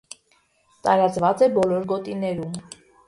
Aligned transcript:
Տարածված 0.87 1.43
է 1.49 1.49
բոլոր 1.59 1.85
գոտիներում։ 1.93 2.57